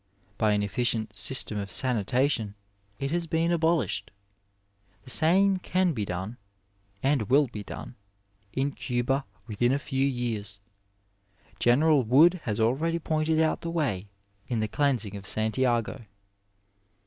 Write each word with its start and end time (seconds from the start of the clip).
By 0.39 0.53
an 0.53 0.63
efficient 0.63 1.15
system 1.15 1.59
of 1.59 1.71
sanitation 1.71 2.55
it 2.97 3.11
has 3.11 3.27
been 3.27 3.51
abolished. 3.51 4.09
The 5.03 5.11
same 5.11 5.57
can 5.57 5.93
be 5.93 6.05
done 6.05 6.37
(and 7.03 7.29
will 7.29 7.45
be 7.45 7.61
done) 7.63 7.93
in 8.51 8.71
Caba 8.71 9.25
within 9.45 9.71
a 9.71 9.77
few 9.77 10.07
years. 10.07 10.59
General 11.59 12.01
Wood 12.01 12.39
has 12.45 12.59
already 12.59 12.97
pointed 12.97 13.39
out 13.39 13.61
the 13.61 13.69
way 13.69 14.07
in 14.47 14.59
the 14.59 14.67
cleansing 14.67 15.15
of 15.15 15.27
Santiago. 15.27 16.03